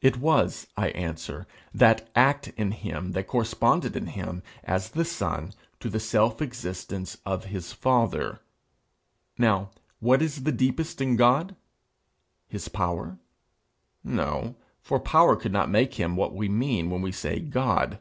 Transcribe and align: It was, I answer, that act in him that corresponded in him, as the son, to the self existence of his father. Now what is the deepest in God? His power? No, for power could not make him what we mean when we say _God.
It 0.00 0.16
was, 0.16 0.66
I 0.76 0.88
answer, 0.88 1.46
that 1.72 2.10
act 2.16 2.48
in 2.56 2.72
him 2.72 3.12
that 3.12 3.28
corresponded 3.28 3.94
in 3.94 4.06
him, 4.08 4.42
as 4.64 4.88
the 4.88 5.04
son, 5.04 5.52
to 5.78 5.88
the 5.88 6.00
self 6.00 6.42
existence 6.42 7.18
of 7.24 7.44
his 7.44 7.72
father. 7.72 8.40
Now 9.38 9.70
what 10.00 10.22
is 10.22 10.42
the 10.42 10.50
deepest 10.50 11.00
in 11.00 11.14
God? 11.14 11.54
His 12.48 12.66
power? 12.66 13.16
No, 14.02 14.56
for 14.82 14.98
power 14.98 15.36
could 15.36 15.52
not 15.52 15.70
make 15.70 15.94
him 15.94 16.16
what 16.16 16.34
we 16.34 16.48
mean 16.48 16.90
when 16.90 17.00
we 17.00 17.12
say 17.12 17.38
_God. 17.40 18.00